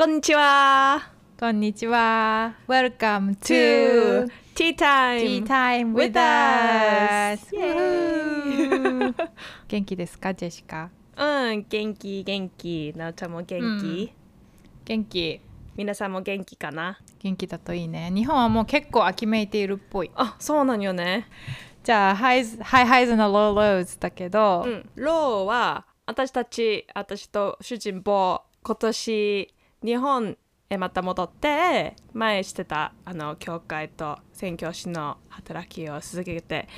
[0.00, 1.10] こんにちは。
[1.38, 2.54] こんにちは。
[2.66, 5.44] Welcome to Tea Time.
[5.44, 7.46] Tea Time with us.
[9.68, 12.94] 元気ですか、ジェシカうん、元気元気。
[12.96, 14.10] なおちゃんも元気、
[14.86, 15.42] 元気。
[15.76, 16.98] 皆さんも元気かな？
[17.18, 18.10] 元気だといいね。
[18.10, 20.10] 日本はもう結構秋めいているっぽい。
[20.14, 21.28] あ、そうなんよね。
[21.84, 24.88] じゃあ、ハイズ、ハイハイズのローローズだけど、うん。
[24.94, 30.36] ローは私たち、私と主人公、今年日本
[30.68, 36.68] へまた戻って、前してたあの教会と宣教師の働きを続けて、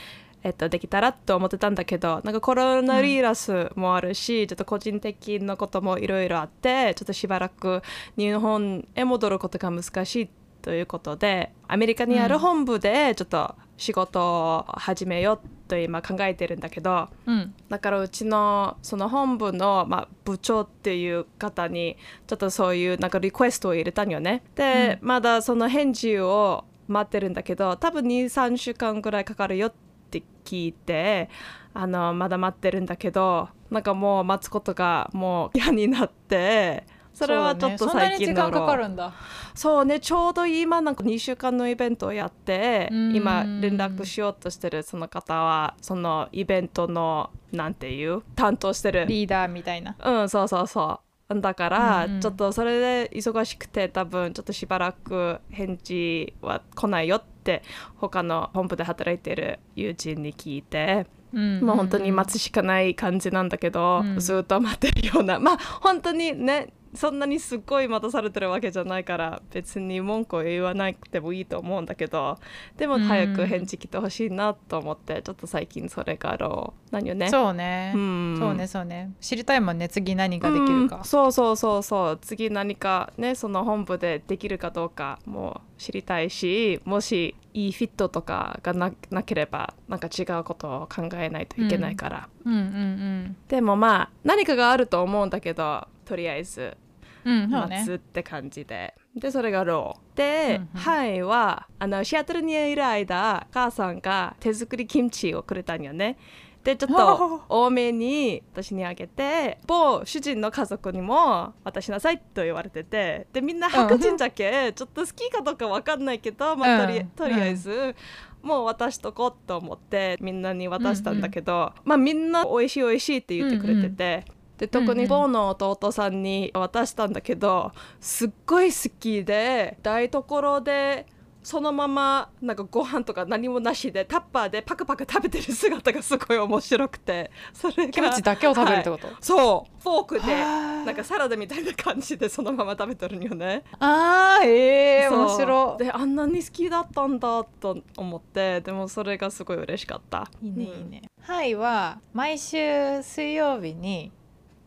[0.44, 7.82] えっと、できたらと思ってたんだけどなんかコロナウイルスもあるし、ちょっと個人的なこともいろいろあってちょっとしばらく
[8.16, 10.30] 日本へ戻ることが難しい
[10.62, 17.54] ということでアメリカにある本部でちょっと仕事を始めようと今考えてるんだけど、うん。
[17.70, 24.42] だからうちのその本部の、まあ、部長っていう方にちょっとそういうなんかリクエストを入れたんよね。
[24.54, 29.72] で、まだその返事を待ってるんだけど多分23週間ぐらいかかるよっ
[30.10, 31.30] て聞いて
[31.72, 39.12] あのまだ待ってるんだけどなんかもう待つことがもう嫌になってそれはちょっと最近の時間かかるんだ。
[39.54, 40.00] そうね。
[40.00, 43.16] ちょうど今なんか2週間のイベントをやってうん。
[43.16, 49.06] 今連絡しようとしてるその方はそのイベントのなんていう担当してる。
[49.06, 49.96] リーダーみたいな。
[50.02, 51.40] うんそうそうそう。
[51.40, 57.62] だから、ちょっとそれで忙しくて多分ちょっとしばらく返事は来ないよって
[57.96, 61.60] 他の本部で働いてる友人に聞いて、うん。
[61.60, 64.18] もう本当に待つしかない感じなんだけど、うん。
[64.18, 65.38] ずっと待ってるような。
[65.38, 72.38] まあ本当にねそんなにすっごい待たされてるわけじゃないから別に文句を言わなくてもいいと思うんだけど
[72.76, 77.30] でも早く返事来てほしいなと思って、ちょっと最近それがあろう何よね？
[77.30, 78.36] そうね、うん。
[78.38, 79.12] そうねそうね。
[79.20, 80.88] 知りたいもんね次何ができるうん。
[80.88, 82.18] か、そうそうそうそう。
[82.20, 93.36] 次何かねその本部でできるかどうかも知りたいしもしいいフィットとかがななければなんか違うことを考えないといけないから、うん、うんうん。
[93.48, 96.76] でもまあ何かがあると思うんだけどとりあえず
[97.24, 100.18] 待つって感じで、でそれがロー。
[100.18, 100.80] で、うんうん。
[100.80, 106.18] ハイはあのシアトルにいる間母さんが手作りキムチをくれたんよね。
[106.64, 117.06] でちょっと多めに私にあげて某主人の家族にも渡しなさいと言われててでみんな白人じゃけ、ちょっと好きかどうかわかんないけど、まあ、とりうん。
[117.08, 117.96] とりあえず、
[118.42, 124.24] もう渡しとこうと思ってみんなに渡したんだけど、まあみんな美味しい美味しいって言ってくれてて。
[124.36, 124.41] うん
[124.72, 131.06] うんに某の弟さんに渡したんだけどすっごい好きで台所で
[131.42, 139.00] そのままなんかご飯とか何もなしでタッパーでパクパク食べてる姿がすごい面白くてそれがキムチだけを食べるってはい。
[139.00, 139.82] こと、そう。
[139.82, 140.84] フォークではあ。
[140.84, 143.64] なんかサラダみたいな感じでそのまま食べてるんよね。
[143.80, 145.18] あーええそう。
[145.18, 145.76] 面白。
[145.78, 150.30] であんなに好きだったんだと思ってでもそれがすごい嬉しかった。
[150.40, 154.12] いいねいいね、はいは毎週水曜日に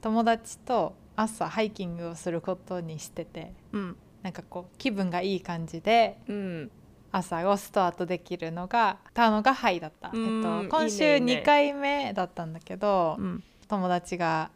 [0.06, 3.98] 友達と朝ハイキングをすることにしててうん。
[4.22, 6.72] なんかこう気分がいい感じでうん。
[7.12, 11.42] 朝をスタートできるのがたのがハイだった、えうんっと、今週いいねいいね。
[11.42, 13.44] 2回目だったんだけどうん。
[13.68, 14.52] 友達が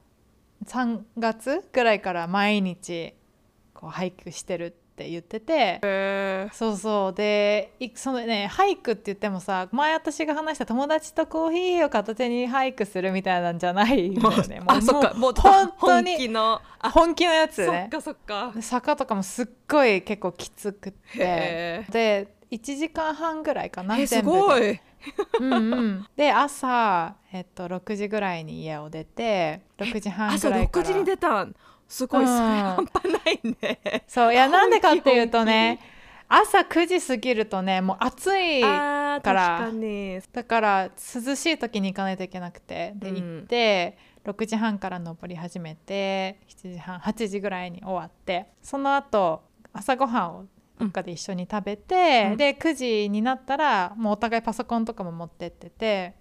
[0.65, 3.15] 3月ぐらいから毎日
[3.73, 5.79] こうハイクしてるって言ってて。
[5.81, 7.13] へそうそう。
[7.13, 14.59] でいそのねハイクって言ってもさ前私が話した友達とコーヒーを片手にハイクするみたいなんじゃないんだよね。
[14.61, 15.13] もうあそっか。
[15.13, 17.87] もう本当本気にのあ本気のやつそっね。
[17.89, 18.53] かそっか。
[18.59, 20.97] 坂とかもすっごい結構きつくって。
[21.17, 24.39] へで1時間半ぐらいかなえす全部で。
[24.39, 24.79] ごい。
[25.39, 31.55] うんうん、で朝、えっと、6時ぐらいに家を出て6時半ぐ朝らいか6時にら出たん
[31.89, 32.27] すごい、うん。
[32.27, 34.03] それ半端ないね。
[34.07, 35.79] そういや なんでかっていうと本ね
[36.29, 39.71] 朝9時過ぎるとねもう暑いから。
[40.31, 42.93] だから涼しい時に行かないといけなくて。
[42.95, 43.15] でうん。
[43.15, 48.51] 行って、6時半から登り始めて7時半8時ぐらいに終わって。
[48.61, 49.41] その後
[49.73, 50.45] 朝ごはんを
[50.79, 52.37] どっかで一緒に食べて、うん。
[52.37, 56.13] で9時になったらもうお互いパソコンとかも持ってってて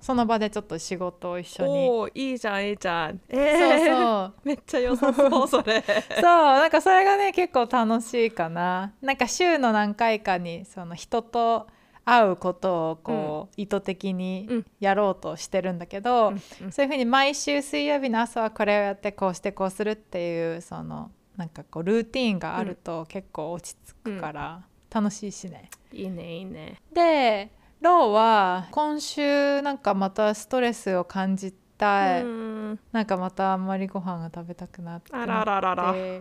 [0.00, 1.88] その場でちょっと仕事を一緒に。
[1.88, 3.20] おおいいじゃんいいじゃん。
[3.28, 4.34] えそうー、そう。
[4.44, 5.82] めっちゃ良さそうそれ。
[6.20, 8.92] そうなんかそれがね結構楽しいかな。
[9.00, 11.66] なんか週の何回かにその人と
[12.04, 14.66] 会うことをこう、意図的にうん。
[14.78, 16.72] やろうとしてるんだけど、うんうん。
[16.72, 25.68] そういうふうに毎週水曜日の朝はこれをやってこうしてこうするっていうそのなんかこうルーティーンがあると結構落ち着くから楽しいしね。
[25.92, 26.76] いいねいいね。
[26.92, 27.50] で
[27.86, 32.80] ローは今週なんかまたストレスを感じたい、うん。
[32.90, 35.12] なんかまたあんまりご飯が食べたくなって。
[35.12, 35.92] あらららら。
[35.92, 36.20] で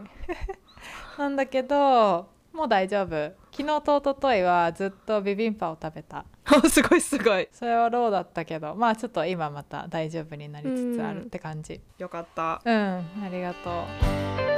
[1.18, 3.10] なんだけどもう大丈夫。
[3.52, 6.26] 昨日と一昨日はずっとビビンパを食べた。
[6.70, 7.50] すごいすごい。
[7.52, 11.82] それはローだったけどまあちょっと今また大丈夫になりつつあるって感じ。
[11.98, 12.62] よかった。
[12.64, 12.76] うん、
[13.26, 13.72] ありがと
[14.52, 14.55] う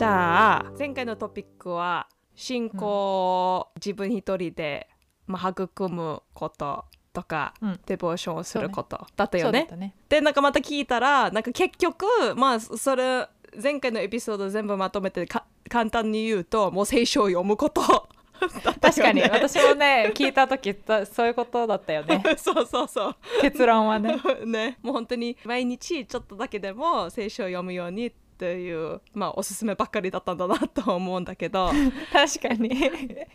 [0.00, 4.88] じゃあ前回のトピックは信仰を自分一人で、
[5.26, 7.80] まあ、育むこととか、うん。
[7.84, 9.68] デボーションをすることだったよね。
[9.76, 9.94] ね。
[10.08, 13.28] でなんかまた聞いたらなんか結局まあそれ
[13.62, 17.82] 前回のエピソード全部まとめてか簡単に言うともう聖書を読むこと
[18.40, 18.74] ね。
[18.80, 19.20] 確かに。
[19.20, 22.22] 私もね聞いた時だそういうことだったよね。
[22.40, 23.16] そうそうそう。
[23.42, 24.16] 結論はね。
[24.46, 24.78] ね。
[24.80, 31.70] もう本当に毎日ちょっとだけでも聖書を読むようにっていうまあおすすめばっかりだったんだなと思うんだけど。
[32.10, 32.70] 確かに。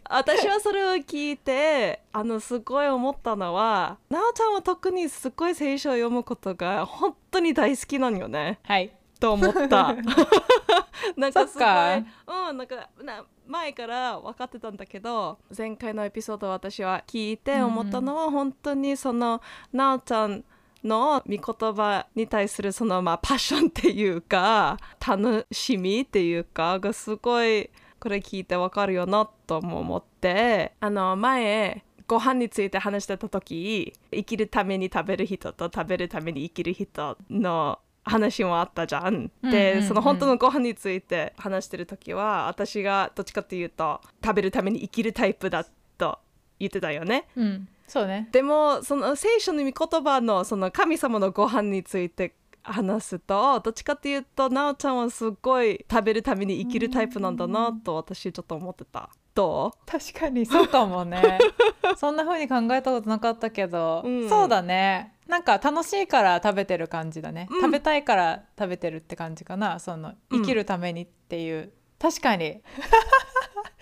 [0.10, 8.60] 私はそれを聞いてあのすごい思ったのはなおちゃんは特にすごい聖書を読むことが本当に大好きなのよね。
[8.64, 8.92] はい。
[9.20, 9.96] と思った。
[11.16, 19.40] なんかすごいうんなんかな前から分かってたんだけど前回のエピソードを私は聞いて思ったのは、本当にその
[19.72, 20.44] なおちゃん
[20.86, 39.08] の御言葉に対するそのまあパッションっていうか楽しみっていうかがすごいこれ聞いてわかるよなとも思ってあの前ご飯について話してた時生きるために食べる人と食べるために生きる人の話もあったじゃん。
[39.08, 45.66] うんうんで、うんその本当のご飯について話してる時は私がどっちかっていうと食べるために生きるタイプだ
[45.98, 46.20] と
[46.60, 47.26] 言ってたよね。
[47.36, 48.28] うんそうね。
[48.32, 59.10] でもその聖書の御言葉のその神様のご飯について話すとどっちかっていうとなおちゃんはすごい食べるために生きるタイプなんだなと私ちょっと思ってた。
[59.36, 61.40] ど確かにそうかもね。
[61.98, 64.30] そんな風に考えたことなかったけど、うん。
[64.30, 65.14] そうだね。
[65.28, 67.62] なんか楽しいから食べてる感じだね、うん。
[67.62, 69.80] 食べたいから食べてるって感じかな。
[69.80, 70.42] そのうん。
[70.42, 72.52] 生きるためにっていう、確かに。
[72.52, 72.62] う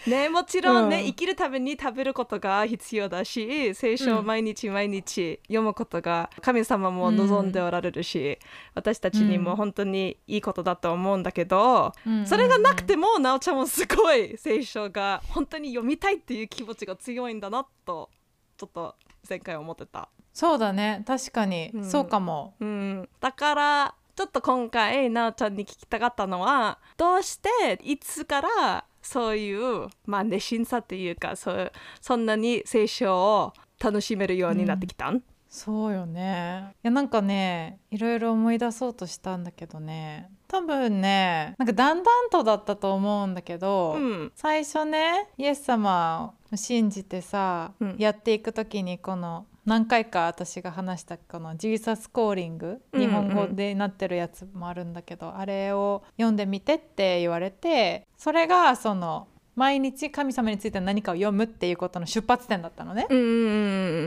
[0.07, 1.05] ねもちろんね、うん。
[1.05, 8.39] 生きるために食べることが必要だし聖書を毎日毎日読むことが神様も望んでおられるし、
[8.75, 12.25] 私たちにも本当にいいことだと思うんだけど、うん。
[12.27, 18.09] それがなくてもなおちゃんもすごい聖書が本当に読みたいっていう気持ちが強いんだなと
[18.57, 18.95] ちょっと
[19.27, 20.09] 前回思ってた。
[20.33, 21.03] そうだね。
[21.05, 21.83] 確かに、うん。
[21.85, 22.55] そうかも。
[22.59, 31.71] うん、だからちょっと今回なおちゃんに聞きたかったのはどうしていつからそういう、まあ、熱心さっていうかそう
[32.01, 36.73] そんなに聖書を楽しめるようになってきたん、そうよね。
[36.83, 40.31] いやなんかねいろいろ思い出そうとしたんだけどね。
[40.47, 44.31] 多分ねなんかだんだんとだったと思うんだけど、うん。
[44.35, 47.95] 最初ねイエス様を信じてさ、うん。
[47.99, 63.07] やっていく時にこの何回か私が話したこの「ジーサスコーリング」うんうん日本語でなってるやつもあるんだけど、あれを読んでみてって言われてそれがその毎日神様について何かを読むっていうことの出発点だったのね。
[63.09, 63.21] うんう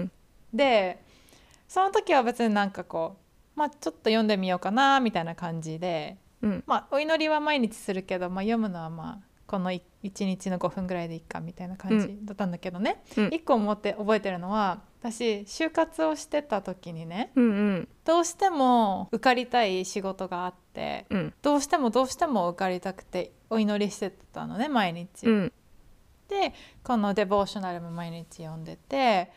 [0.00, 0.10] ん
[0.52, 1.02] で
[1.68, 3.16] その時は別になんかこ
[3.56, 6.64] う、まあ、ちょっと読んでみようかなみたいな感じでうん。
[6.66, 13.26] まあ、お祈りは毎日するけど、まあ、読むのはまあこの1日の5分ぐらいでいいかみたいな感じだったんだけどね、うん。
[13.28, 14.80] 一個思って覚えてるのは
[15.10, 25.26] 私就活をしてた時にねうんうんどうしても受かりたい仕事があってうんどうしてもどうしても受かりたくてお祈りしてたのね毎日。
[25.26, 25.52] うん
[26.28, 29.30] でこのデボーショナルも毎日読んでて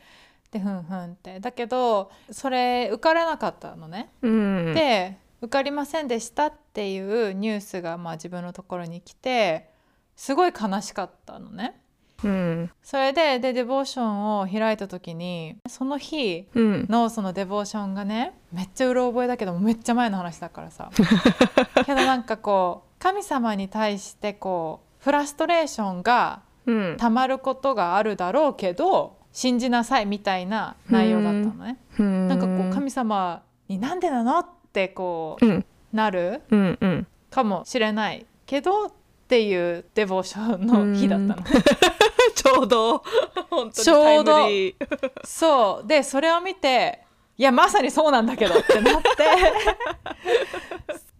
[0.50, 4.10] でふんふんってだけどそれ受からなかったのね。
[4.24, 9.70] うんで受かりませんでしたっていうニュースがまあ自分のところに来て
[10.16, 11.80] すごい悲しかったのね。
[12.24, 12.72] うん。
[12.84, 16.86] それででデボーションを開いた時にその日うん。
[16.90, 20.90] のそのデボーションがねめっちゃうろ覚えだけどめっちゃ前の話だからさ。
[21.86, 26.98] けどなんかこう神様に対してこうフラストレーションがうん。
[26.98, 31.78] たまることがあるだろうけど信じなさいみたいな内容だったのね。
[31.98, 32.28] うん。
[32.28, 35.66] なんかこう神様になんでなのってこううん。
[35.94, 37.08] なるうんうん。
[37.32, 38.92] かもしれないけどっ
[39.28, 41.44] ていうデボーションの日だったの。
[42.42, 43.04] ちょうど。
[43.50, 45.12] 本当にちょうどタイムリー。
[45.26, 45.88] そう。
[45.88, 47.04] でそれを見て
[47.38, 49.10] いやまさにそうなんだけどってなって。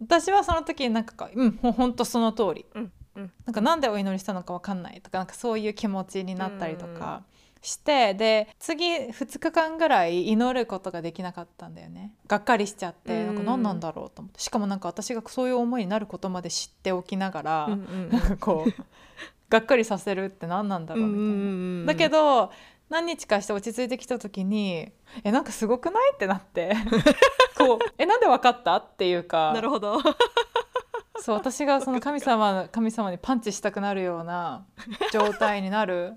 [0.00, 2.66] 私はその時になんかこううんもうほんとその通り。
[2.74, 3.32] うんうん。
[3.44, 7.22] なんかなんでお祈りしたのかわかんないとかなんかそういう気持ちになったりとか
[7.62, 12.12] してで次2日間ぐらい祈ることができなかったんだよね。
[12.26, 14.40] がっかりしちゃってなんか何なんだろうと思って。
[14.40, 18.10] しかもなんか私がそういう思いになることまで知っておきながら、うんうん。
[18.10, 18.72] なんかこう
[19.50, 21.92] がっかりさせるって何なんだろうみたいな。
[21.92, 22.52] だけど
[22.88, 24.92] 何日かして落ち着いてきた時に
[25.22, 26.74] えなんかすごくないってなって。
[27.58, 29.52] こうえなんでわかったっていうか。
[29.52, 29.98] なるほど。
[31.20, 34.64] そう私がその神様神様にパンチしたくなるような
[35.12, 36.14] 状態になる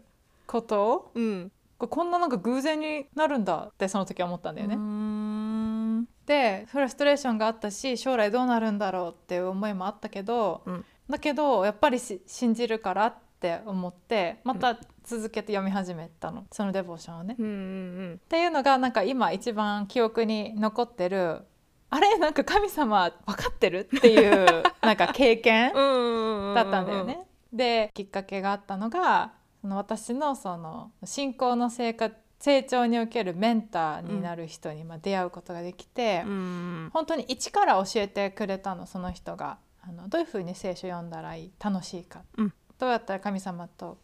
[0.47, 1.51] ことうん。
[1.79, 4.77] ここんななんか偶然になるんだってその時は思ったんだよね。
[4.77, 17.35] ねでフラストレーションがあったし将来どうなるんだろうっていう思いもあったけど、うんだけどやっぱりし信じるからって思ってまた続けて読み始めたの、そのデボーションをね。
[17.37, 21.41] うんうんっていうのがなんか今一番記憶に残ってる
[21.89, 27.19] あれなんか神様分かってるっていう なんか経験うんうんだったんだよね。
[27.51, 36.89] できっかけがあったのがその私のその信仰の生活成長におけるメンターになる人にまあ出会うことができて、うん。
[36.91, 42.53] 本当に一から教えてくれたのその人があのどういうふうに聖書読んだらいい楽しいか、うん。
[42.79, 43.97] どうやったら神様と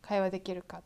[0.00, 0.82] 会話できるかっ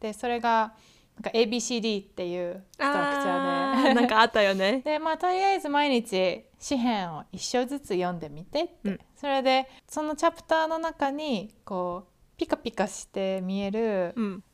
[0.00, 0.08] て。
[0.08, 0.74] でそれが
[1.14, 3.90] なんか ABCD っていうストラクチャあーで。
[3.90, 4.80] ーなんかあったよね。
[4.84, 8.98] でまあとりあえず毎日詩篇を一章ずつ読んでみてって、うん。
[9.14, 14.44] それでそのチャプターの中にこうピカピカして見える、うん。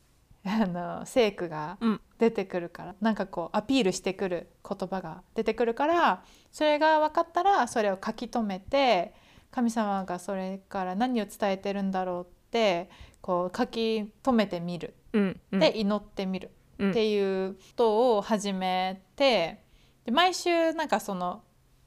[0.45, 2.01] あの聖句がうん。
[2.19, 9.15] 出てくるからなんかこうアピールしてくる言葉が出てくるからそれが分かったらそれを書き留めて
[9.51, 12.89] 神様がそれから何を伝えてるんだろうって
[13.21, 14.95] こう書き留めてみる。
[15.13, 15.61] うんうん。
[15.61, 16.51] で祈ってみる。
[16.79, 16.91] うん。
[16.91, 19.61] っていうことを始めて
[20.05, 21.43] で毎週なんかその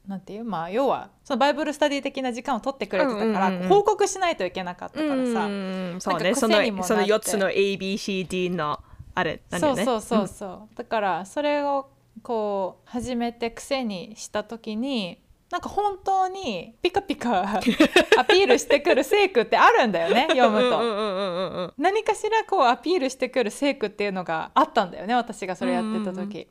[0.06, 6.34] なんていうまあ要はそのバイブルスタディ的な時間を取ってくれてたから、うんうんうん報告しないといけなかったからさ、うんそうなんかね。
[6.34, 8.80] そのその4つの ABCD の
[9.14, 9.84] あれなんだよね？
[9.84, 11.88] そうそうそうそう、だからそれを
[12.22, 15.21] こう始めて癖にした時に
[15.52, 20.80] なんか本当にピカピカ アピールしてくる聖句ってあるんだよね読むと。
[20.80, 26.48] うんうんうんうんうん何かしらこうアピールしてくる聖句っていうのがあったんだよね私がそれやってた時。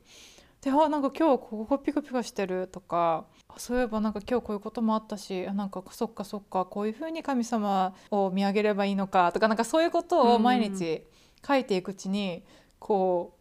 [0.60, 11.02] であなんか今日ここピカピカしてるとかあそういえばなんか今日こういうこともあったしあなんかそっかそっかこういうふうに神様を見上げればいいのかとかなんかそういうことを毎日
[11.44, 12.44] 書いていくうちに
[12.78, 13.34] こ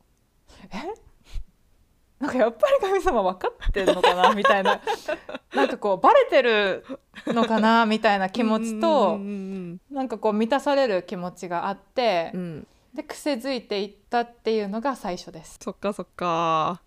[0.50, 1.11] うえ？
[2.22, 4.80] なんかやっぱり神様分かってるのかなみたいな。
[5.56, 6.86] なんかこうバレてる
[7.28, 12.42] のかなみたいな気持ちとうんなんかこう満たされる気持ちがあってうん。
[12.42, 15.58] うんで癖づいていったっていうのが最初です。
[15.64, 16.82] そっかそっか。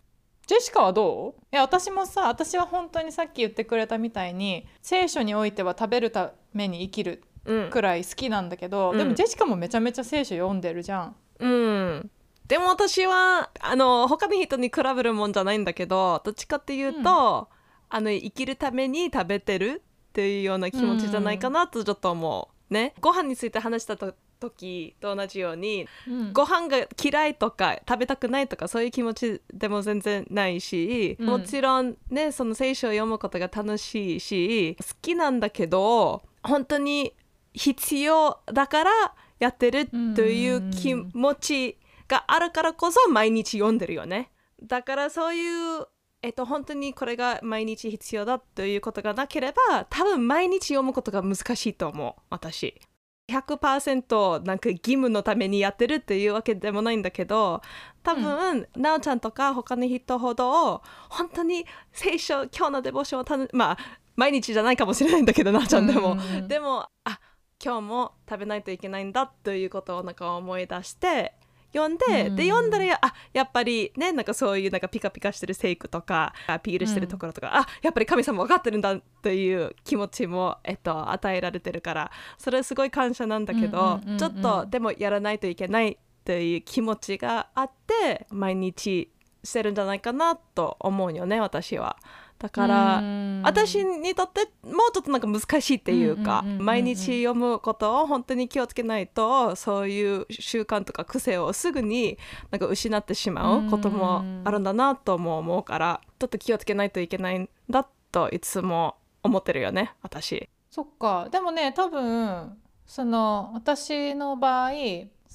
[0.46, 1.40] ジェシカはどう？
[1.50, 8.98] いや私もさ私は本当にさっき言ってくれたみたいに聖書においては食べるために生きるうんくらい好きなんだけど、うん。
[8.98, 11.16] でもジェシカもめちゃめちゃ聖書読んでるじゃん。
[11.38, 12.10] うん
[12.46, 17.48] でも私はあの他の人に比べるもんじゃないんだけどどっちかっていうと、
[17.88, 22.94] あの生きるために食べてるっていうような気持ちじゃないかなとちょっと思う、ね。
[23.00, 26.32] ご飯について話したと時と同じようにうん。
[26.32, 31.26] ご飯が嫌いとか食べたくないとかそういう気持ちでも全然ないし、うん。
[31.26, 37.14] もちろんねその聖書を読むことが楽しいし好きなんだけど本当に
[37.54, 38.90] 必要だから
[39.38, 44.30] やってるという気持ちがあるからこそ毎日読んでるよね。
[44.62, 45.86] だからそういう
[46.22, 52.80] えっと、本当にこれが毎日必要だということがなければ多分毎日読むことが難しいと思う私。
[53.28, 57.62] 100%なんか義務のためにやってるっていうわけでもないんだけど
[58.02, 63.78] 多分、なおちゃんとか他の人ほど本当に聖書今日のデボーションをたのまあ
[64.16, 66.48] 毎日じゃないかもしれないんだけどなおちゃんでも、うんうんうん。
[66.48, 67.20] でもあ
[67.62, 71.34] 今日も食べないといけないんだということをなんか思い出して
[71.74, 72.36] 読んで、うん。
[72.36, 89.10] で読んだらあやっぱりねなんかそういうなんかピカピカしてる聖句とかアピールしてるところとか、あやっぱり神様分かってるんだという気持ちも、えっと、与えられてるからそれはすごい感謝なんだけど、うんうんうんうんちょっとでもやらないといけないという気持ちがあって毎日
[89.42, 91.96] してるんじゃないかなと思うよね私は。
[92.38, 93.42] だから、うん。
[93.44, 102.18] 私にとってもうちょっとなんか難しいっていうか、うんうんうんうんうん毎日読むことを本当に気をつけないとそういう習慣とか癖をすぐに
[102.50, 110.48] なんか失ってしまうこともあるんだなとも思うからちょっと気をつけないといけないんだといつも思ってるよね私。
[110.70, 111.28] そっか。
[111.30, 114.70] でもね多分その私の場合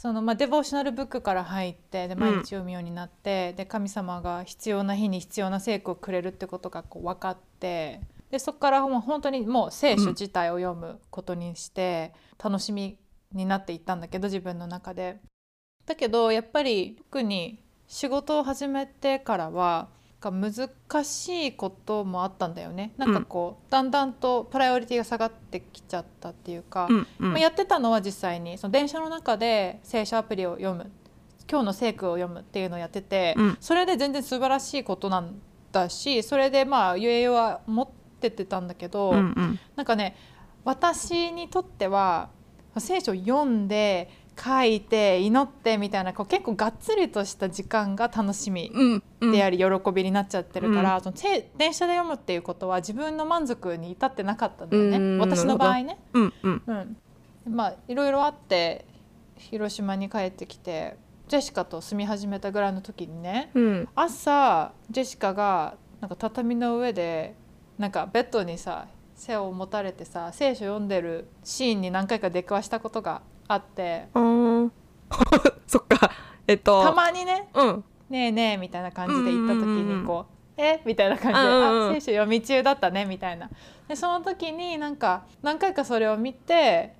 [0.01, 7.99] その、まあ、デボーショナルブックから入ってで毎日読むようになって、で神様が必要な日に必要な聖句をくれるってことがこう分かって
[8.31, 12.97] でそこからもう本当にもう聖書自体を読むことにして楽しみ
[13.33, 15.19] になっていったんだけど自分の中で。
[15.85, 19.89] だけどやっぱり特に仕事を始めてからは
[20.21, 22.91] なんか難しいこともあったんだよね。
[22.97, 27.31] なんかこう、だんだんとプライオリティが下がってきちゃったっていうか、うんうん。
[27.31, 30.91] まあ、やってたのは実際にその電車の中で聖書アプリを読む
[31.49, 33.57] 今日の聖句を読むっていうのをやってて、うん。
[33.61, 35.39] それで全然素晴らしいことなん
[35.71, 37.87] だしそれでまあゆえは持っ
[38.19, 39.59] ててたんだけど、うんうん。
[39.77, 40.17] なんかね
[40.65, 42.29] 私にとっては
[42.77, 44.09] 聖書を読んで
[44.41, 49.31] 書いて祈ってみたいなこう結構がっつりとした時間が楽しみうんうん。
[49.31, 55.17] であり喜びになっちゃってるから、そのせ電車で読むっていうことは自分の満足に至ってなかったんだよね、うん。
[55.19, 55.97] 私の場合ね。
[56.13, 56.63] うんうん。
[56.67, 58.85] うん、まあいろいろあって
[59.37, 63.89] 広島に帰ってきてジェシカと住み始めたぐらいの時にねうん。
[63.95, 67.35] 朝ジェシカがなんか畳の上で
[67.77, 74.07] なんかベッドにさ背を持たれてさ聖書読んでるシーンに何回か出くわしたことがあって。
[75.67, 76.11] そっか。
[76.47, 76.83] えっと。
[76.83, 77.49] たまにね。
[77.53, 81.89] うん「ねえねえ」みたいな感じで行った時にこう「えみたいな感じで「うんうんうん。
[81.89, 83.49] あ聖書読み中だったね」みたいな。
[83.87, 86.93] でその時になんか何回かそれを見て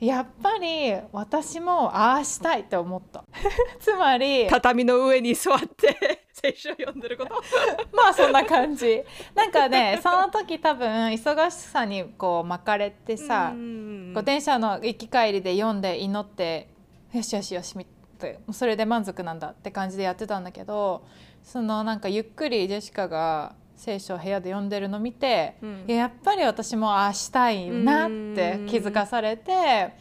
[0.00, 3.24] やっぱり私もああしたいって思った。
[3.78, 7.34] つまり 畳の上に座って聖書を読んでること？
[7.96, 9.02] まあそんな感じ。
[9.34, 16.68] なんかねその時多分忙しさにこう巻かれてさ、うんこう電車の行き帰りで読んで祈って
[17.12, 17.86] よしよしよしみっ
[18.18, 21.04] てそれで満足なんだって感じでやってたんだけど
[21.42, 25.84] そのなんかゆっくりジェシカが聖書を部屋で読んでるの見て、うん。
[25.88, 29.94] いややっぱり私もああしたいなって気づかされて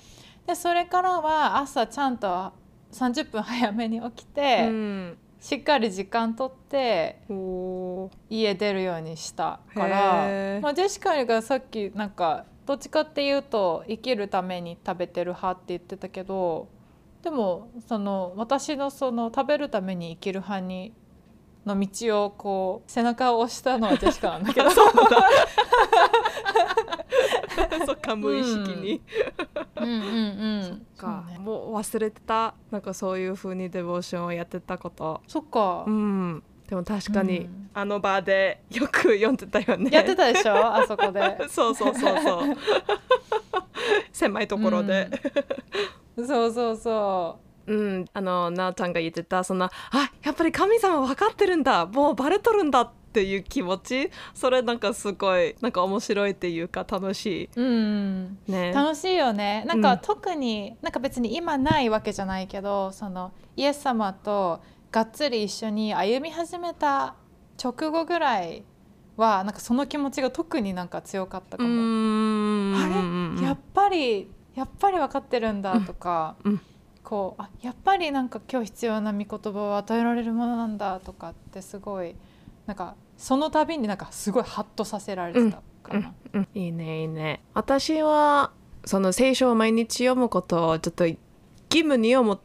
[0.45, 2.51] でそれからは朝ちゃんと
[2.91, 7.21] 30分早めに起きて、うんしっかり時間とって
[8.29, 16.67] 家出るようにしたからまあ、ジェシカがさっきなんかどっちかっていうと生きるために食べてる派って言ってたけど
[17.23, 20.93] でもその私のその食べるために生きる派に
[21.65, 24.69] の道をこう背中を押したのはジェシカなんだけど。
[27.85, 29.01] そっか無意識に、
[29.75, 29.83] うん。
[29.85, 29.97] うんう
[30.67, 31.23] んか。
[31.27, 31.39] そうね。
[31.39, 35.21] もう忘れてたなんかそういう風にデボーションをやってたこと。
[35.27, 36.43] そっか、うん。
[36.67, 37.69] でも確かに、うん。
[37.73, 39.89] あの場でよく読んでたよね。
[39.91, 40.53] やってたでしょ？
[40.55, 41.37] あそこで。
[41.49, 42.57] そうそうそうそう。
[44.13, 45.09] 狭いところで、
[46.15, 49.71] そうそうそうん、あのなおちゃんが言ってたそのあ
[50.23, 58.71] やっぱり神様分かってるんだもうバレとるんだっていう気持ちそれなんかすごいなんか面白いっていうか楽しううんいね。
[58.73, 59.63] 楽しいよね。
[59.67, 67.15] なんか、うん特になんか別に今ないわけじゃないけどそのイエス様とがっつり一緒に歩み始めた
[67.61, 68.63] 直後ぐらい
[69.17, 71.73] はなんかその気持ちが特になんか強かったかうも。
[71.73, 73.45] んあれ？
[73.45, 76.61] やっぱりやっぱり分かってるんだとか、うん
[77.09, 82.13] こうあやっぱりなんか今日必要な御言葉を与えられるものなんだとかってすごい
[82.67, 86.13] なんかその度になんかすごいハッとさせられてたかな。
[86.33, 88.51] うんいいねいいね私は
[88.85, 91.17] その聖書を毎日読むことをちょっと義
[91.71, 92.39] 務に思っ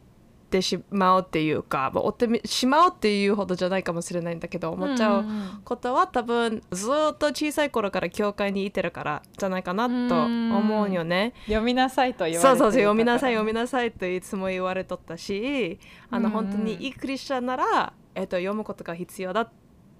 [0.49, 5.25] てしまうっていうかまあ追ってみしまうっていうほどじゃないかもしれないんだけど思っちゃう
[5.63, 11.33] ことは多分ずっと小さい頃から教会にいてるからじゃないかなと思うよね。
[11.45, 15.79] 読みなさいと言われてそうそうそう読みなさいい読みなさいといつも言われとったし
[16.09, 19.49] あの本当にいいクリスチャンなら、えっと、読むことが必要だ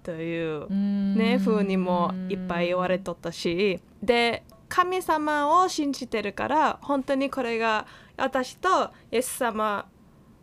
[0.03, 7.86] というねね風にもいっぱい言われとったしで神様を信じてるから本当にこれが
[8.17, 9.86] 私とイエス様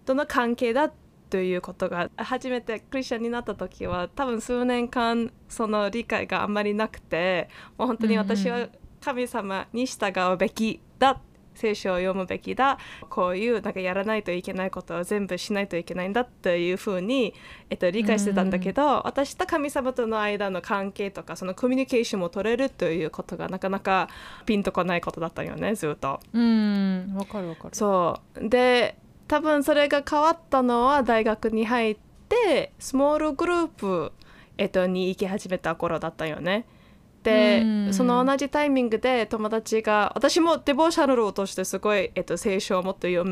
[0.04, 0.92] との関係だ
[1.30, 8.68] ということが初めてクリスチャンになった時は多分数年間その理解があんまりなくてもう本当に私は
[9.00, 11.20] 神様に従うべきだ
[11.54, 17.34] 聖書を読むべきだこういうなんかやらないといけないことを全部しないといけないんだというふうに、
[17.70, 24.08] えっと、理解してたんだけど、私と神様との間の関係とかそのコミュニケーションも取れるということがなかなか
[24.46, 26.20] ピンとこないことだったよねずっと。
[26.32, 27.74] うんわかるわかる。
[27.74, 28.48] そう。
[28.48, 28.96] で
[29.28, 31.96] 多分それが変わったのは大学に入っ
[32.28, 34.12] てスモールグループ、
[34.58, 36.66] えっと、に行き始めた頃だったよね。
[37.22, 37.94] で、うん。
[37.94, 43.24] その同じタイミングで友達が私もデボーシャルとしてすごい、えっと、聖書をもっと読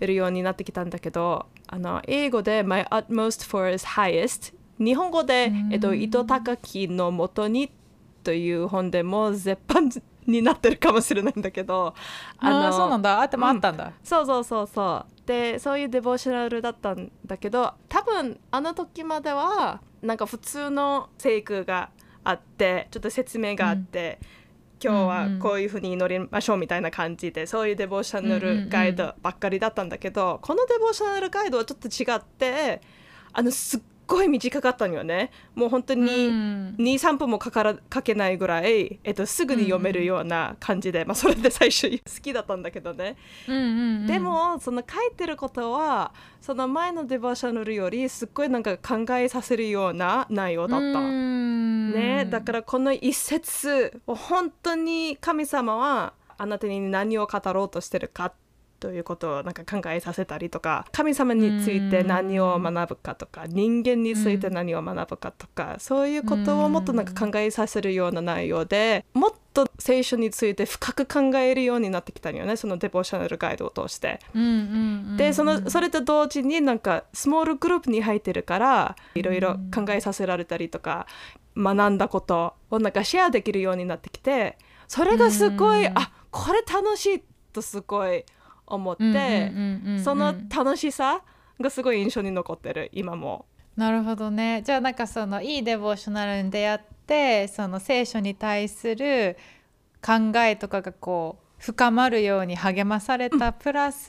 [0.00, 7.70] めるようになってきたんだけどあの英語で「My utmost for is highest」日本語で「えっと、糸高きのもとに」
[8.22, 9.90] という本でも絶版
[10.26, 11.94] になってるかもしれないんだけど
[12.38, 13.20] ああそうなんだ。
[13.20, 21.90] あってもあったんだ、そうそうそうそうでそういうデボーショナルだったんだけど多分あの時まではなんか普通の聖句が
[22.24, 24.18] あってちょっと説明があって、
[24.82, 32.80] 今日はこういうふうに祈りましょうみたいな感じで、そういうデボーショナルガイドばっかりだったんだけど、このデボーショナルガイドはちょっと違って
[33.32, 33.80] あのすっ
[34.12, 35.30] ごい短かったのよね。
[35.54, 36.28] もう本当に
[36.78, 51.00] 23分もかからかけないぐらい、えっと、すぐに読めるような感じで、まあ、それで最初 好きだったんだけどね、でもその書いてることはその前のデバーショナルよりすっごいなんか考えさせるような内容だった。
[51.00, 58.32] ね、だからこの一節本当に神様はあなたに何を語ろうとしてるか
[58.82, 74.18] ということをなんか考えさせたりとか神様について何を学ぶかとか人間について何を学ぶかとかそういうことをもっとなんか考えさせるような内容でもっと聖書について深く考えるようになってきたのよねそのデボーショナルガイドを通して。
[75.16, 81.06] でそのそれと同時になんかスモールグループに入ってるからいろいろ考えさせられたりとか
[81.56, 88.24] 学んだことをなんかシェアできるようになってきてそれがすごいあこれ楽しいとすごい
[88.66, 89.52] 思って
[90.02, 91.22] その楽しさ
[91.60, 93.46] がすごい印象に残ってる今も。
[93.76, 94.62] なるほどね。
[94.64, 99.36] じゃあなんかそのいいデボーショナルに出会ってその聖書に対する
[100.04, 104.08] 考えとかがこう深まるように励まされた、うん、プラス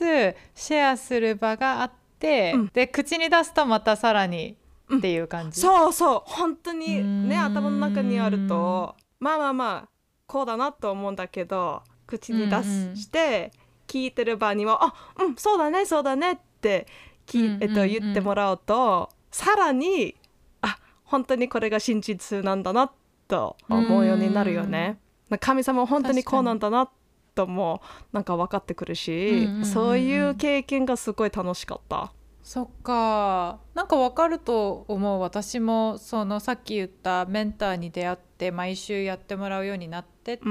[0.54, 4.56] シェアする場があって、うん、で口に出すとまたさらに
[4.94, 6.22] っていう感じ、うん、そうそう。
[6.24, 9.88] 本当にね頭の中にあるとまあまあまあ
[10.26, 12.56] こうだなと思うんだけど口に出
[12.96, 13.50] して、
[13.86, 16.86] 聞いてる場には「あうんそうだねそうだね」って
[17.26, 20.14] き、えっと、言ってもらうとさらに
[20.62, 22.92] あ本当にこれが真実なんだな
[23.28, 25.00] と思うようになるよね。
[25.40, 26.88] 神様は本当にこうなんだな
[27.34, 32.12] ともなんか分かってくるし、そういう経験がすごい楽しかった。
[32.42, 33.58] そっか。
[33.74, 35.20] なんか分かると思う。
[35.20, 40.44] 私もそのさっき言ったメンターに出会って毎週やってもらうようになってって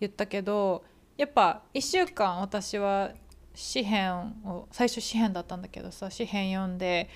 [0.00, 3.12] 言ったけど、うんうんやっぱ1週間私は
[3.54, 7.08] 詩篇を最初詩篇だったんだけどさ詩篇読んで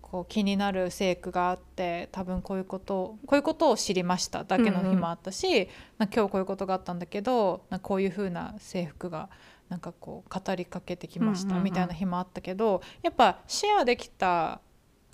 [0.00, 5.52] こう気になる聖句があって多分こういうことこういうことを知りましただけの日もあったし、うん。
[5.60, 5.66] うん、
[5.98, 9.30] 今日こういうことがあったんだけどなこういう風な制服が
[9.68, 14.60] なんかこう語りかけてきましたみたいな日もあったけど、やっぱシェアできた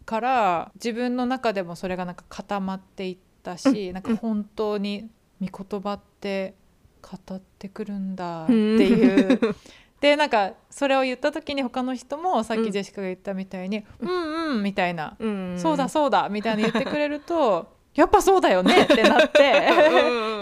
[0.06, 5.10] から自分の中でもそれがなんか固まっていったし、うん、なんか本当に
[5.42, 6.54] 御言葉って
[7.10, 9.38] 語ってくるんだっていう。
[10.00, 15.16] でなんかそれを言った時に他の人もさっきジェシカが言ったみたいに「うん、うんうん」みたいな
[15.56, 19.42] 「そうだそうだ」みたいな言ってくれると やっぱそうだよねってなって。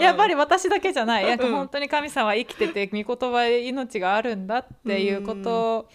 [0.01, 1.25] やっぱり私だけじゃない。
[1.25, 5.87] なんか本当に神様は生きてて御言葉で命があるんだっていうこと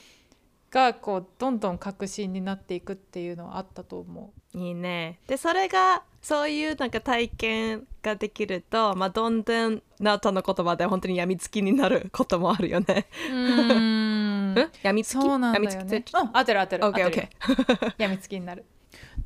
[0.71, 4.59] がこうどんどん確信になっていくっていうのはあったと思う。
[4.59, 13.07] いいねでそれがそういうなんか体験ができると、まあ、どんどんなたの言葉で本当に病みつきになることもあるよね。
[13.31, 15.13] うん 病みつき？
[15.13, 16.05] そうなんだよね。
[16.15, 16.55] うん、当て？
[16.55, 16.87] る当てる。
[16.87, 17.95] オッケーオッケー。
[17.99, 18.65] 病みつきになる。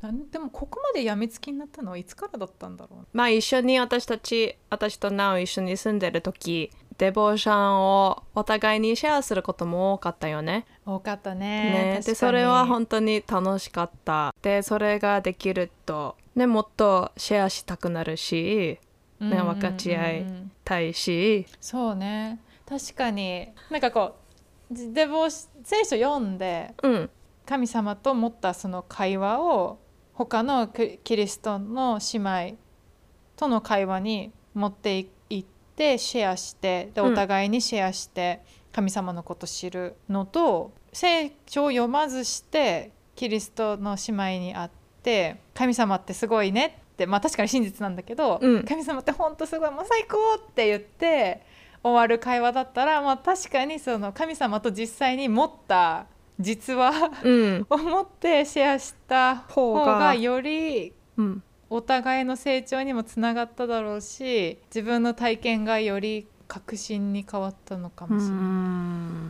[0.01, 3.07] なんでもここまで病みつきになったのはいつからだったんだろう？
[3.13, 10.65] まあ一緒に私たち私とナオ一緒に住んでる時デボーションをお互いにシェアすることも多かったよね。
[10.85, 11.97] 多かったね。
[11.97, 14.33] ねでそれは本当に楽しかった。
[14.41, 18.79] でそれができると、ね、もっとシェアしたくなるし、
[19.19, 20.25] ね、分かち合い
[20.63, 21.45] たいし。
[21.59, 24.15] そうね確かになんかこ
[24.71, 27.09] うデボ聖書読んで、うん、
[27.45, 29.79] 神様と持ったその会話を
[30.13, 32.19] 他のキリストの姉
[32.51, 32.57] 妹
[33.35, 35.07] との会話に持っていっ
[35.75, 44.69] てシェアしてでお互いにシェアして神様のこと知るのと、聖書を読まずしてキリストの姉妹に会っ
[45.01, 51.41] て神様ってすごいねってまあ確かに真実なんだけど、うん、神様ってほんとすごいもう最高って言って
[51.83, 56.07] 終わる会話だったら、まあ、確かにその神様と実際に持った
[56.39, 61.43] 実話、うん、 を持ってシェアした方がより、うん
[61.75, 68.39] お互いの成長にもつながっただろうし自分の体験がより確信に変わったのかもしれない。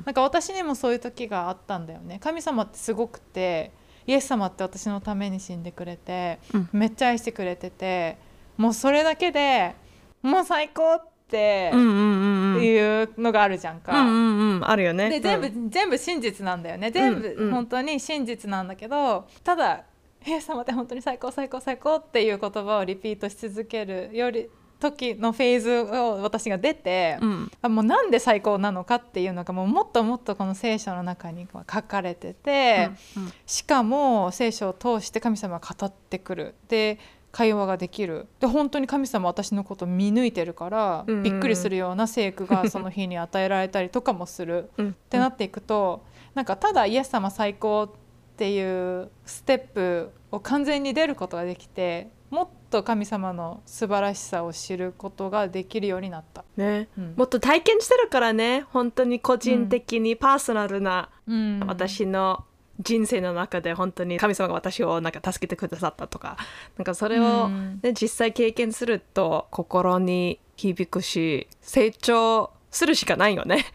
[0.05, 2.19] なんか私にもそういう時があったんだよね。
[2.19, 3.71] 神様ってすごくて
[4.05, 8.17] イエス様って私のために死んでくれて、うん、めっちゃ愛してくれてて
[8.57, 9.73] もうそれだけで
[10.21, 14.01] もう最高っていうのがあるじゃんか。
[14.01, 15.09] うんうんうん、あるよね。
[15.09, 16.91] で全部、うん、全部真実なんだよね。
[16.91, 19.85] 全部本当に真実なんだけどただ
[20.25, 36.55] 「イエス様って本当に最高最高最高」っていう言葉をリピートし続けるより時のフェーズを私が出て、うん、あもうなんで最高なのかっていうのがもうもっともっとこの聖書の中に書かれてて、うんうん、しかも聖書を通して神様が語ってくる。
[36.67, 36.99] で
[37.31, 38.27] 会話ができる。
[38.39, 44.69] で本当に神様は私のこと見抜いてるから、うんうんびっくりするような聖句がその日に与えられたりとかもする。
[44.77, 44.89] うん。
[44.91, 48.04] ってなっていくとなんかただイエス様最高って
[48.43, 56.43] いうステップを完全に出ることができてもっと神様の素晴らしさを知ることができるようになった。
[56.57, 57.13] ね、うん。
[57.15, 58.65] もっと体験してるからね。
[58.71, 61.63] 本当に個人的にパーソナルな、うん。
[61.65, 62.43] 私の
[62.81, 66.37] 人生の中で本当に神様が私をなんか助けてくださったとか。
[66.77, 67.79] なんかそれを、うん。
[67.81, 73.65] ね、実際経験すると心に響くし成長するしかないよね。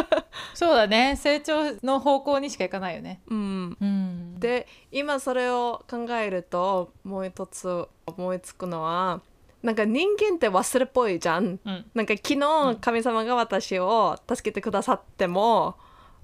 [0.54, 3.20] そうだね成長の方向にしかいかないよね。
[3.28, 9.20] うん、うん、で今それを考えるともう一つ思いつくのは
[9.62, 11.60] なんか人間って忘れっぽいじゃん。
[11.64, 15.76] うんなんか昨日神様が私を助けてくださっても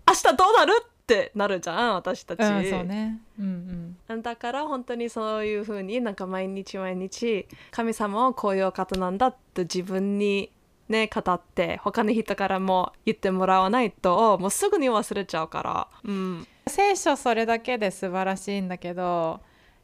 [0.08, 3.20] 明日どうなるってなるじゃん私たち、うん、そうね。
[3.38, 10.50] うんだから本当にそういう風になんか毎日毎日神様はこういうお方なんだって自分に
[10.92, 19.40] ね語って他の人からも言ってもらわないともうすぐに忘れちゃうから、うん、聖書それだけで素晴らしいんだけど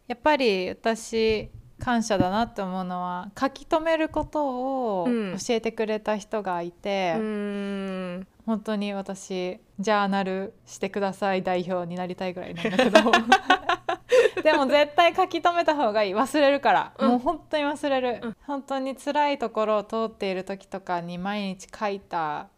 [0.07, 5.37] やっぱり私感謝だなって思うのは書き留めることをうん。
[5.39, 8.27] 教えてくれた人がいて、うん。
[8.47, 12.99] 本当に私ジャーナルしてください代表になりたいぐらいなんだけど。
[14.43, 16.15] でも絶対書き留めた方がいい。
[16.15, 17.09] 忘れるから、うん。
[17.11, 18.37] もう本当に忘れる、うん。
[18.47, 22.49] 本当に辛いところを通っている時とかに毎日書いた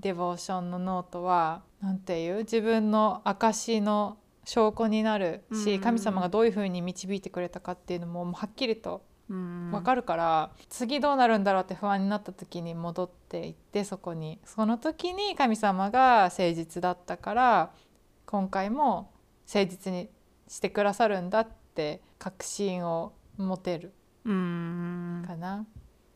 [0.00, 2.38] devotion のノートはなんていう？
[2.38, 14.40] 自分の証の証拠になるし、うん神様がどういうふうに導いてくれたかっていうのもはっきりとうんわかるから、次どうなるんだろうって不安になった時に戻っていってそこに。
[14.46, 17.72] その時に神様が誠実だったから
[18.24, 19.12] 今回も
[19.52, 20.08] 誠実に
[20.48, 23.92] してくださるんだって確信を持てる
[24.24, 25.24] うん。
[25.26, 25.66] かな、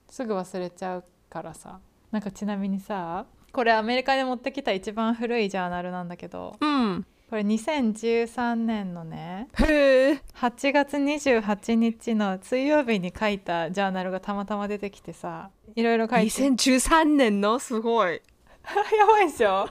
[0.09, 1.81] すぐ忘れちゃうからさ。
[2.11, 16.42] なんかちなみにさこれアメリカで持ってきた一番古いジャーナルなんだけどうんこれ2013年のねへえ8月28日の水曜日に書いたジャーナルがたまたま出てきてさいろいろ書いて。
[16.42, 17.59] 2013年の？
[17.59, 18.21] すごい。
[18.99, 19.66] やばいでしょ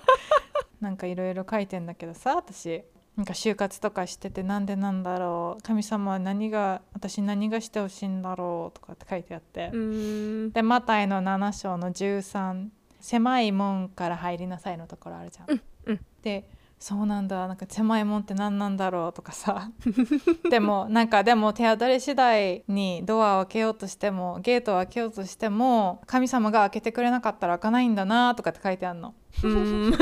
[0.79, 2.83] なんかいろいろ書いてんだけどさ私。
[3.15, 5.61] なんか就活とかしててなんでなんだろう。
[5.61, 10.51] 神様は何が私何がしてほしいんだろうとかって書いてあって、うん。
[10.51, 12.69] でマタイの7章の13
[12.99, 15.45] 狭い門から入りなさいのところあるじゃん。
[15.51, 15.99] うんうん。
[16.23, 16.49] で
[16.81, 17.47] そうなんだ。
[17.47, 19.69] なんか狭い門って何なんだろうとかさ。
[20.49, 29.13] でもなんかでも手当たり次第にドアを開けようとしてもゲートを開けようとしても神様が開けてくれなかったら開かないんだなとかって書いてあるの。
[29.43, 29.91] うん。
[29.91, 29.99] なん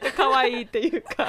[0.00, 1.28] か可愛いっていうか。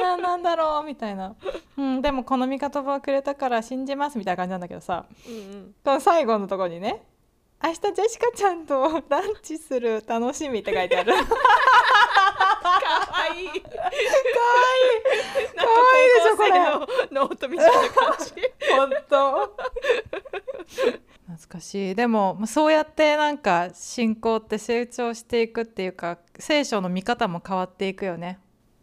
[0.00, 1.36] ななんだろうみたいな、
[1.76, 5.06] うん、でもこの御言葉をくれたから信じますみたいな感じなんだけどさ。
[5.28, 7.04] うんこの最後のところにね
[7.62, 11.12] 「明日ジェシカちゃんとランチする楽しみ」って書いてある。
[11.12, 11.22] 可
[13.22, 14.02] 愛いかわいい。
[15.54, 15.62] か可
[15.94, 16.50] 愛いでしょこれ。
[17.10, 18.32] ノートみたいな感じ。
[18.76, 19.56] 本当。
[21.26, 21.94] 懐かしい。
[21.94, 28.38] でもまあそうやってなんか信仰って成長していくっていうか聖書の見方も変わっていくよね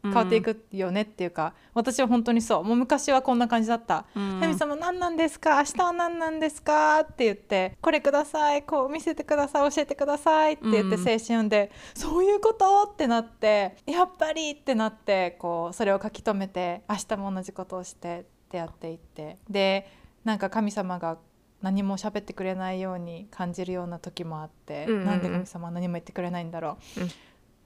[0.05, 2.63] 変わっていくよねっていうか、私は本当にそう。
[2.63, 4.05] もう昔はこんな感じだった。
[4.15, 5.57] うん神様何なんですか？
[5.57, 7.01] 明日は何なんですか？
[7.01, 8.63] って言ってこれください。
[8.63, 9.71] こう見せてください。
[9.71, 10.99] 教えてくださいって言ってうん。
[10.99, 12.89] 青春読んで、そういうこと？
[12.91, 14.51] ってなってやっぱり？
[14.51, 19.37] ってなってこうそれを書き留めて明日も同じことをしてってやっていって。
[19.49, 19.87] で
[20.23, 21.17] なんか神様が
[21.61, 27.09] 何も喋ってくれないように感じるような時もあって、うんうんうんなんで神様は何も言ってくれないんだろう、うん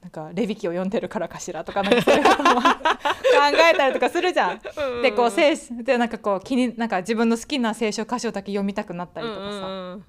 [0.01, 2.67] なんかレビキを読んでるからかしらとかなんかそういうことも考
[3.73, 4.59] えたりとかするじゃん。
[5.03, 10.05] でこう聖書でなんかこう気になんか自分の好きな聖書箇所だけ読みたくなったりとかさ、うん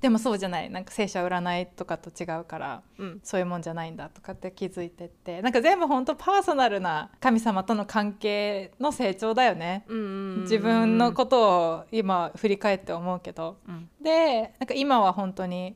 [0.00, 0.70] でもそうじゃない。
[0.70, 3.20] なんか聖書は占いとかと違うからうん。
[3.24, 5.42] そういうもんじゃないんだとかって気づいてって。
[5.42, 9.84] なんか全部本当パーソナルな神様との関係の成長だよね。
[9.88, 10.42] うん。
[10.42, 13.58] 自分のことを今振り返って思うけど。
[13.66, 13.90] うん。
[14.00, 15.74] でなんか今は本当に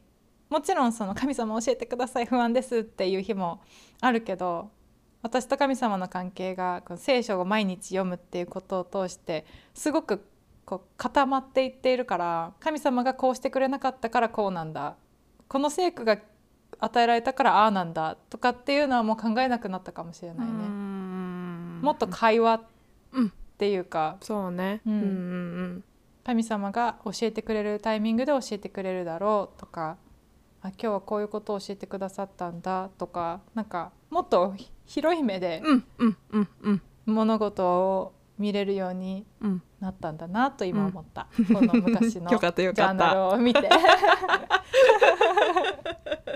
[0.53, 3.63] もちろんその神様教えてください不安ですっていう日も
[4.03, 4.71] あるけど
[5.23, 10.23] 私と神様の関係がこの聖書を毎日読むっていうことを通してすごく
[10.67, 14.97] こう固まっていっているから神様がこうしてくれなかったからこうなんだ。
[15.49, 16.19] この聖句が
[16.79, 20.53] 与えられたからああなんだとかっていうのはもう考えなくなったかもしれないね。
[21.83, 22.61] もっと会話っ
[23.59, 24.81] ていうか、そうね。
[24.87, 25.85] うんうんうん。
[26.25, 29.97] 神様が教えてくれるタイミングで教えてくれるだろうとか
[30.63, 34.55] あ今日はこういうことを教えてくださったんだとかなんかもっと
[34.87, 36.83] 広い目でうんうんうんうん。
[37.07, 39.63] 物事を見れるようにうん。
[39.81, 43.69] なったんだなと今思った、この昔のジャーナルを見て、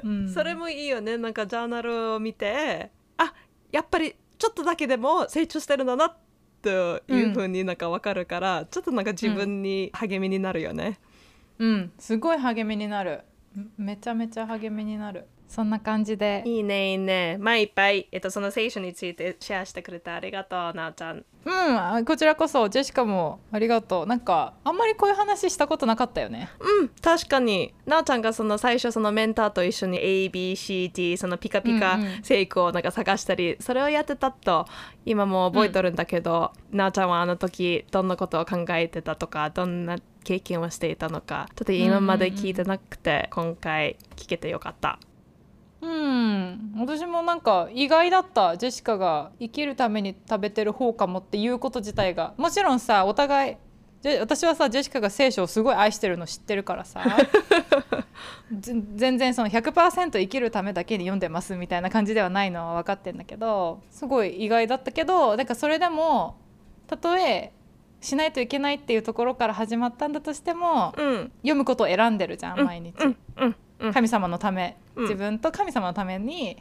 [0.03, 0.29] うん。
[0.29, 1.17] それもいいよね。
[1.17, 3.33] なんかジャーナルを見てあ
[3.71, 6.17] やっぱりちょっとだけでも成長してるんだな
[6.61, 10.99] というふうになんか分かるから、ちょっとなんか自分に励みになるよね。
[11.61, 11.93] うん。
[12.01, 13.23] すごい励みになる
[13.77, 15.27] めちゃめちゃ励みになる。
[15.49, 16.43] そんな感じで。
[16.45, 17.37] いいねいいね。
[17.39, 21.25] まあいっぱい、えっと、その聖書についてシェアしてくれてありがとうなおちゃん。
[21.45, 24.07] うんあこちらこそジェシカもありがとう。
[24.07, 26.49] なんかあんまりこういう話したことなかったよね。
[26.59, 27.73] うん確かに。
[27.87, 32.23] なおちゃんがその最初そのメンターと一緒に ABCD そのピカピカうんうん。
[32.25, 34.67] 成功をなんか探したり、それをやってたと
[35.05, 44.99] 今も覚えとるんだけど、なおちゃんはあの時どんなことを考えてたとかどんな経験をしていたのかちょっと今まで聞いてなくて、今回聞けてよかった。
[45.81, 46.73] うん。
[46.81, 52.35] 私もなんか意外だったジェシカが生きるために食べてる方かもっていうこと自体が。
[52.39, 53.57] もちろんさお互い
[54.19, 57.05] 私はさジェシカが聖書をすごい愛してるの知ってるからさ
[58.51, 66.37] ぜ全然その100%生きるためだけに読んでますみたいな感じではないのは分かってんだけどすごい意外だったけどなんかそれでも
[66.87, 67.53] たとえ
[68.07, 71.33] しないといけないっていうところから始まったんだとしてもうん。
[71.43, 72.95] 読むことを選んでるじゃん毎日。
[73.01, 73.17] うん。
[73.37, 73.57] うん。
[73.81, 73.93] うん。
[73.93, 75.03] 神様のため、うん。
[75.03, 76.57] 自分と神様のために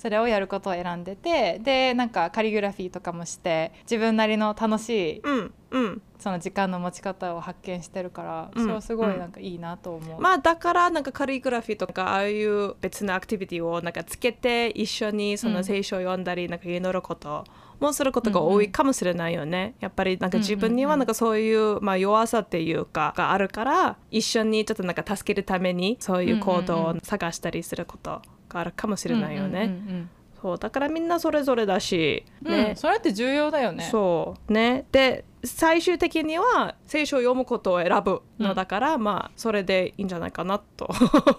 [0.00, 6.02] それをやることを選んでてでなんかカリグラフィーとかもして自分なりの楽しいうんうん。
[6.18, 10.20] その時間の持ち方を発見してるから、うんそれはすごいなんかいいなと思う。
[10.20, 17.44] まあだからなんかカリグラフィーとかああいう別のアクティビティをなんかつけて一緒にその聖書を読んだりなんか祈ること
[17.78, 19.74] もすることが多いかもしれないよね。
[19.80, 29.66] やっぱりなんか自分にはなんかそういうまあ弱さっていうかがあるから一緒にちょっとなんか助けるためにそういう行動を探したりすることがあるかもしれないよね。
[30.42, 32.74] うんうんそうだからみんなそれぞれだしうんうんね。
[32.76, 33.88] それって重要だよね。
[33.90, 34.86] そうね。
[34.90, 40.88] で最終的には聖書を読むことを選ぶのだから、まあそれでいいんじゃないかなと。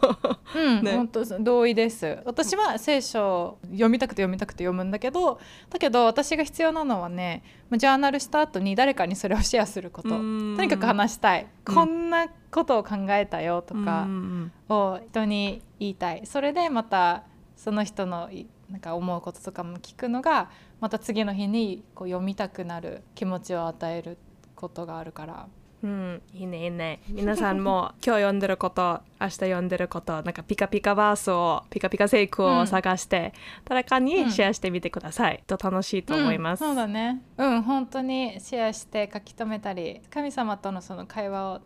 [0.55, 0.93] うん、ね。
[0.93, 2.19] 本当同意です。
[2.25, 10.09] 私は聖書を読みたくて読みたくて読むんだけどだけど私が必要なのはねまあジャーナルした後に誰かにそれをシェアすること。
[10.09, 10.57] とうん。
[10.57, 11.75] にかく話したい、うん。
[11.75, 14.51] こんなことを考えたよとかうん。
[14.69, 16.25] を人に言いたい。
[16.25, 17.23] それでまた
[17.55, 24.17] その人のいなんか思うこととかも聞くのがまた次の日にこう読みたくなる気持ちを与える
[24.55, 25.47] ことがあるから。
[25.83, 27.01] うん、いいねいいね。
[27.09, 33.33] 皆さんも今日読んでること明日読んでることなんかピカピカバースをピカピカ聖句を探して、
[33.65, 37.23] 誰かにシェアしてみてください、と楽しいと思います、うんそうだね。
[37.35, 41.61] うん本当にシェアして書き留めたり神様とのその会話を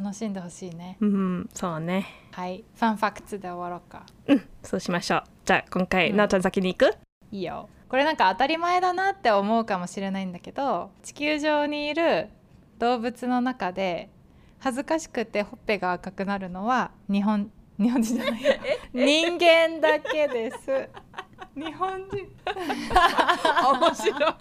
[0.00, 0.96] 楽しんでほしいね。
[1.00, 2.06] うんそうね。
[2.32, 2.64] はい。
[2.74, 4.04] ファンファクツで終わろうか。
[4.26, 5.22] うんそうしましょう。
[5.44, 6.16] じゃあ今回、うん。
[6.16, 6.94] なおちゃん先に行く？
[7.32, 7.68] いいよ。
[7.88, 12.28] これなんか当たり前だなって思うかもしれないんだけど地球上にいる
[12.78, 14.10] 動物の中で
[14.58, 18.42] 恥ずかしくてほっぺが赤くなるのは日本日本人じゃない。
[18.44, 18.50] よ
[18.92, 20.88] 人間だけです
[21.58, 22.28] 日本人。
[23.80, 24.34] 面白い。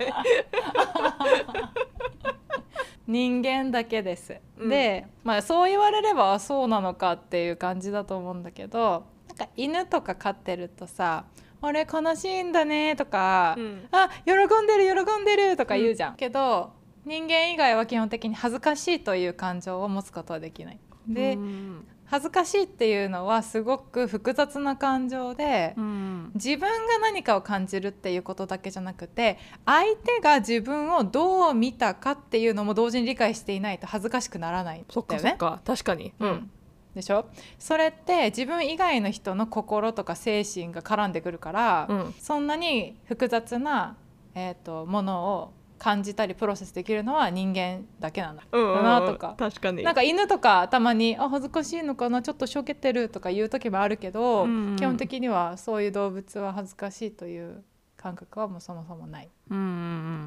[3.08, 4.70] 人間だけです、うん。
[4.70, 11.26] で、まあ、そう言われればあそうなのかっていう感じだと思うんだけどなんか犬とか飼ってるとさ
[11.62, 13.88] 「あれ悲しいんだね」とか「うん。
[13.92, 16.74] あ喜んでる喜んでる」とか言うじゃん、けど
[17.06, 20.80] 人間以外は基本的に恥ずかしいという感情を持つことはできない。
[21.08, 26.32] で、うん恥ずかしいっていうのはすごく複雑な感情で、うん。
[26.36, 35.36] 自分が何かを感じるっていうことだけじゃなくて相手が自分をどう見たかっていうのも同時に理解していないと恥ずかしくならないんそっだよね。
[35.38, 35.62] かそっか。
[35.66, 36.14] 確かに。
[36.20, 36.52] うん。
[36.96, 37.26] でしょ？
[37.60, 42.16] それって自分以外の人の心とか精神が絡んでくるから、うん。
[42.20, 43.98] そんなに複雑な、
[44.34, 49.84] えー、とものを感じたりプロセスできるのは人間だけなんだうんうんうんだなとか確かに。
[49.84, 57.64] なんか犬とかたまにあ恥ずかしいのかなちょっとしょげてるとか言う時もあるけど、うんうん基本的にはそういう動物は恥ずかしいという
[57.96, 59.30] 感覚はもうそもそもない。
[59.50, 59.62] うんう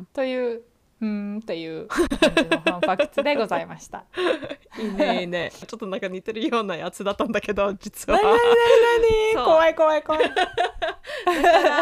[0.02, 0.62] んという
[1.02, 4.04] うーんっていう感じのファンファクツでございました。
[4.78, 5.50] う んいいねいいね。
[5.50, 8.18] ちょっとなんか似てるようなやつだったんだけど実は。
[8.18, 8.42] 何何何
[9.32, 9.44] そう。
[9.44, 10.22] 何怖い怖い怖い。
[10.24, 11.79] 普通息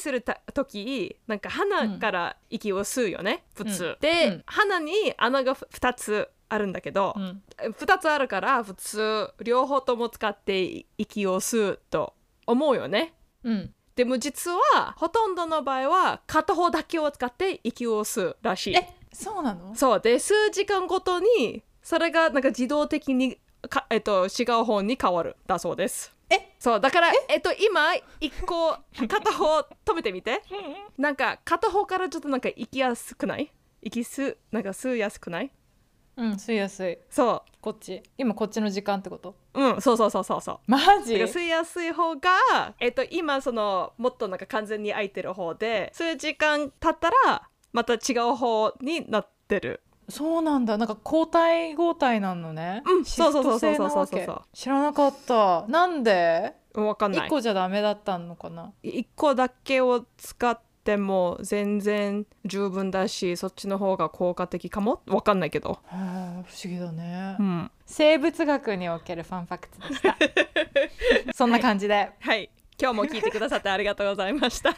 [0.00, 3.96] するた時なんか鼻から息を吸うよね、普通、うん。
[4.00, 4.42] で、うん。
[4.46, 7.42] 鼻に穴が2つあるんだけど、うん。
[7.70, 12.14] 2つあるから普通両方とも使って息を吸うと
[12.46, 13.14] 思うよね。
[13.44, 13.74] うん。
[13.94, 18.74] でも実はほとんどの場合は片方だけを使って息を吸うらしい。
[18.74, 19.74] えそうなの？
[19.74, 20.00] そう。
[20.00, 23.38] で数時間ごとにそれがなんか自動的に
[23.68, 25.36] か、えっと、違う方に変わる。
[25.46, 26.54] だそうですえ？
[26.58, 27.36] そうだからえ？
[27.36, 30.42] っと今一個片方止めてみて。
[30.96, 33.52] なんか片方からちょっとなんか行きやすくない？
[33.82, 35.50] 行きすなんか吸いやすくない？
[36.16, 36.98] うん吸いやすい。
[37.08, 38.02] そこっち。
[38.18, 39.36] 今こっちの時間ってこと？
[39.54, 40.58] ううんそうそうそうそうそう。
[40.66, 41.14] マジ？
[41.14, 50.78] 吸いやすい方が、えっと、今そのもっとなんか完全に空いてる方で数時間経ったらまた違う方になってるそうなんだ。
[50.78, 52.82] なんか交代交代なのね。
[52.84, 53.04] うん。
[53.04, 53.94] シフト制なわけ。
[53.94, 54.42] そうそうそうそうそうそう。
[54.52, 55.66] 知らなかった。
[55.68, 56.54] なんで？
[56.72, 57.26] 分かんない。
[57.26, 65.02] 一個じゃダメだったのかな？1個だけを使っても全然十分だしそっちの方が効果的かも？
[65.06, 70.16] 分かんないけど、へー不思議だね、うん、生物学におけるファンファクトでした。
[71.34, 72.50] そんな感じで、はい。
[72.80, 74.70] 今日も聞いてくださってありがとうございました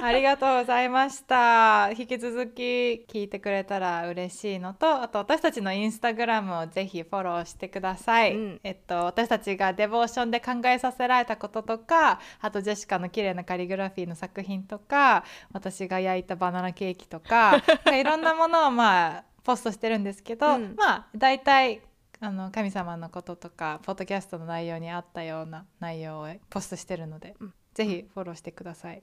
[0.00, 1.90] ありがとうございました。
[1.90, 8.60] 引き続き聞いてくれたら嬉しいのとあと私たちのインスタグラムをぜひフォローしてください、うん。
[8.62, 20.74] えっと私たちがデボーションで考えさせられたこととかあとジェシカの綺麗なカリグラフィーの作品とか私が焼いたバナナケーキとか いろんなものをまあポストしてるんですけど、うん。
[20.76, 21.82] まあ大体
[22.20, 27.54] あの神様のこととかポッドキャストの内容に合ったような内容をポストしてるので、うん。
[27.74, 29.02] ぜひフォローしてください。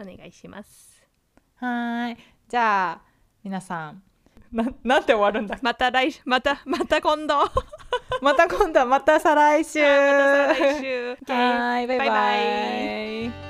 [0.00, 1.02] お願いします
[1.56, 2.16] はーい。
[2.48, 3.00] じゃあ
[3.42, 4.02] 皆さん
[4.52, 5.58] ななんて終わるんだ。
[5.60, 7.52] また来またまた今度ま
[8.22, 9.80] また今度はまた再来週。
[9.82, 11.86] た再来週 はーい。
[11.86, 12.36] バイバ
[13.34, 13.47] イ